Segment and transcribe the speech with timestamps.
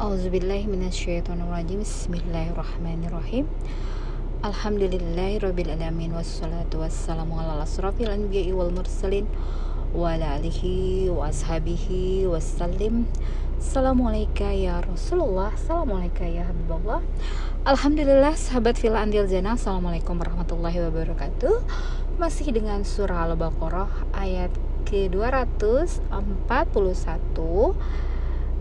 [0.00, 3.44] Auzubillahiminasyaitonirrajim Bismillahirrahmanirrahim.
[4.40, 9.28] Alhamdulillahirrabbilalamin Wassalatu wassalamu ala asrafil anbiya'i wal mursalin
[9.92, 13.04] Wa ala alihi wa ashabihi wassalim.
[13.60, 17.04] Assalamualaikum ya Rasulullah Assalamualaikum ya Habibullah.
[17.68, 21.60] Alhamdulillah sahabat Villa Andil Jannah Assalamualaikum warahmatullahi wabarakatuh.
[22.16, 24.48] Masih dengan surah Al-Baqarah ayat
[24.88, 26.08] ke-241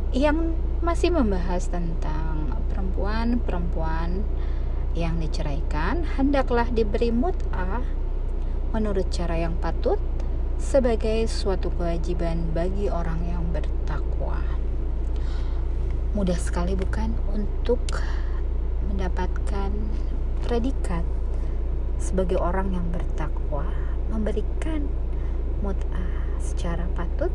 [0.10, 4.26] Yang masih membahas tentang perempuan-perempuan
[4.98, 7.86] yang diceraikan hendaklah diberi mut'ah
[8.74, 10.02] menurut cara yang patut
[10.58, 14.42] sebagai suatu kewajiban bagi orang yang bertakwa.
[16.18, 17.86] Mudah sekali bukan untuk
[18.90, 19.70] mendapatkan
[20.42, 21.06] predikat
[22.02, 23.70] sebagai orang yang bertakwa,
[24.10, 24.90] memberikan
[25.62, 27.30] mut'ah secara patut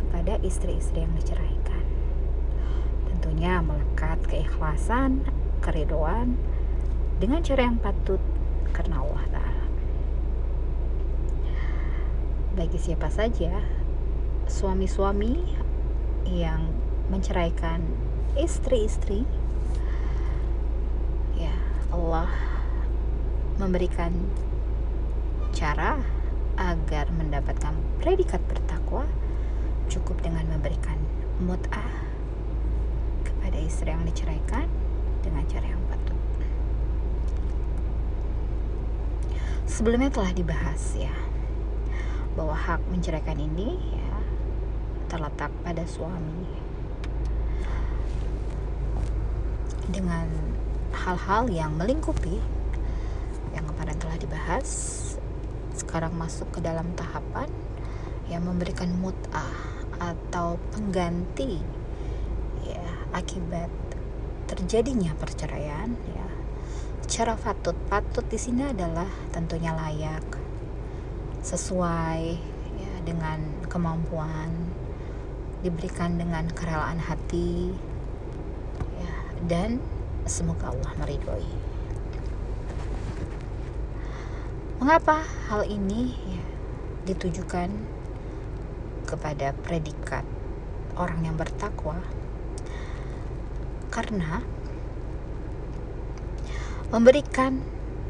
[0.00, 1.81] kepada istri-istri yang diceraikan
[3.22, 5.22] tentunya melekat keikhlasan,
[5.62, 6.34] keridoan
[7.22, 8.18] dengan cara yang patut
[8.74, 9.66] karena Allah Ta'ala.
[12.58, 13.62] Bagi siapa saja
[14.50, 15.38] suami-suami
[16.34, 16.66] yang
[17.14, 17.86] menceraikan
[18.34, 19.22] istri-istri,
[21.38, 21.54] ya
[21.94, 22.26] Allah
[23.62, 24.10] memberikan
[25.54, 26.02] cara
[26.58, 29.06] agar mendapatkan predikat bertakwa
[29.86, 30.98] cukup dengan memberikan
[31.38, 32.02] mut'ah
[33.62, 34.66] pada istri yang diceraikan
[35.22, 36.18] dengan cara yang patut.
[39.70, 41.14] Sebelumnya telah dibahas ya
[42.34, 44.18] bahwa hak menceraikan ini ya
[45.06, 46.42] terletak pada suami
[49.94, 50.26] dengan
[50.90, 52.42] hal-hal yang melingkupi
[53.54, 54.70] yang kemarin telah dibahas
[55.78, 57.46] sekarang masuk ke dalam tahapan
[58.26, 59.54] yang memberikan mut'ah
[60.02, 61.81] atau pengganti
[63.12, 63.68] akibat
[64.48, 66.28] terjadinya perceraian ya
[67.08, 70.24] cara patut patut di sini adalah tentunya layak
[71.44, 72.22] sesuai
[72.80, 74.48] ya dengan kemampuan
[75.62, 77.70] diberikan dengan kerelaan hati
[78.98, 79.14] ya
[79.46, 79.78] dan
[80.26, 81.50] semoga Allah meridhoi.
[84.82, 86.44] Mengapa hal ini ya
[87.12, 87.70] ditujukan
[89.06, 90.26] kepada predikat
[90.98, 91.98] orang yang bertakwa
[93.92, 94.40] karena
[96.88, 97.60] memberikan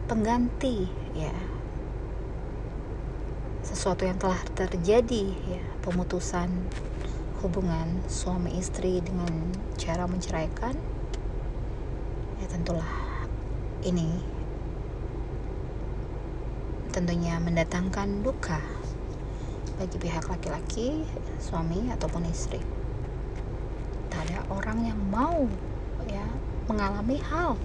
[0.06, 0.86] pengganti
[1.18, 1.34] ya.
[3.66, 5.62] Sesuatu yang telah terjadi ya.
[5.82, 6.50] Pemutusan
[7.42, 10.78] hubungan suami istri dengan cara menceraikan
[12.38, 12.86] ya tentulah
[13.82, 14.14] ini
[16.94, 18.62] tentunya mendatangkan duka
[19.74, 21.02] bagi pihak laki-laki
[21.42, 22.62] suami ataupun istri.
[24.12, 25.48] Tak ada orang yang mau
[26.70, 27.58] mengalami hal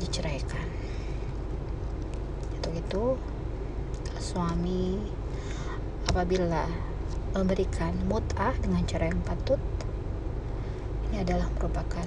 [0.00, 0.66] diceraikan.
[2.56, 3.04] Itu itu
[4.20, 5.00] suami
[6.10, 6.66] apabila
[7.34, 9.62] memberikan mut'ah dengan cara yang patut
[11.10, 12.06] ini adalah merupakan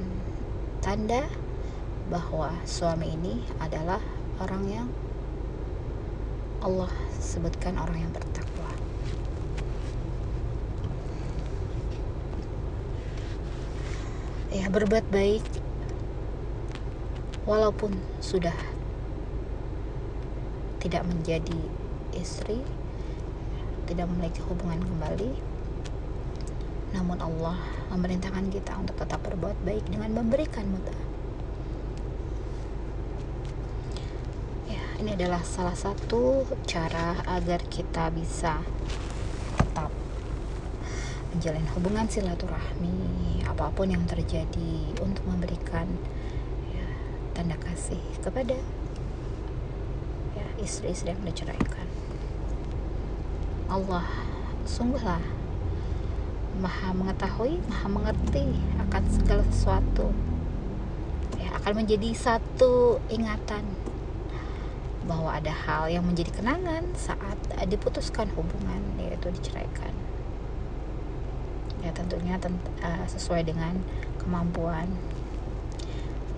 [0.84, 1.28] tanda
[2.12, 4.00] bahwa suami ini adalah
[4.44, 4.88] orang yang
[6.64, 8.53] Allah sebutkan orang yang bertakwa
[14.54, 15.44] ya berbuat baik.
[17.44, 18.56] Walaupun sudah
[20.80, 21.60] tidak menjadi
[22.16, 22.60] istri
[23.88, 25.32] tidak memiliki hubungan kembali
[26.94, 27.58] namun Allah
[27.90, 31.00] memerintahkan kita untuk tetap berbuat baik dengan memberikan mudah.
[34.70, 38.62] Ya ini adalah salah satu cara agar kita bisa
[41.34, 45.90] menjalin hubungan silaturahmi apa pun yang terjadi untuk memberikan
[46.70, 46.86] ya,
[47.34, 48.54] tanda kasih kepada
[50.38, 51.90] ya istri-istri yang diceraikan.
[53.66, 54.06] Allah
[54.70, 55.26] sungguhlah
[56.62, 58.54] maha mengetahui maha mengerti
[58.86, 60.14] akan segala sesuatu.
[61.42, 63.66] Ya akan menjadi satu ingatan
[65.10, 69.92] bahwa ada hal yang menjadi kenangan saat diputuskan hubungan yaitu diceraikan
[71.84, 73.76] ya tentunya tent uh, sesuai dengan
[74.18, 74.88] kemampuan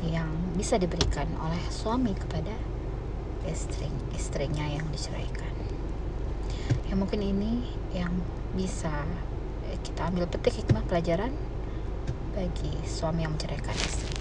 [0.02, 0.28] yang
[0.58, 2.54] bisa diberikan oleh suami kepada
[3.46, 5.54] istri istrinya yang diceraikan.
[6.90, 8.14] Ya mungkin ini yang
[8.58, 9.06] bisa
[9.86, 11.34] kita ambil petik hikmah pelajaran
[12.34, 14.12] bagi suami yang menceraikan istri